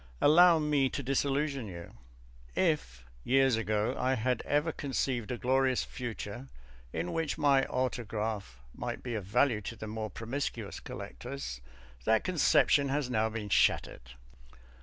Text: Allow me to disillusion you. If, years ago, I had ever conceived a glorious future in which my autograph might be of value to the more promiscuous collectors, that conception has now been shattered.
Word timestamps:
Allow 0.19 0.57
me 0.57 0.89
to 0.89 1.03
disillusion 1.03 1.67
you. 1.67 1.91
If, 2.55 3.05
years 3.23 3.55
ago, 3.55 3.95
I 3.99 4.15
had 4.15 4.41
ever 4.47 4.71
conceived 4.71 5.29
a 5.29 5.37
glorious 5.37 5.83
future 5.83 6.47
in 6.91 7.13
which 7.13 7.37
my 7.37 7.65
autograph 7.65 8.59
might 8.73 9.03
be 9.03 9.13
of 9.13 9.25
value 9.25 9.61
to 9.61 9.75
the 9.75 9.85
more 9.85 10.09
promiscuous 10.09 10.79
collectors, 10.79 11.61
that 12.03 12.23
conception 12.23 12.89
has 12.89 13.11
now 13.11 13.29
been 13.29 13.49
shattered. 13.49 14.13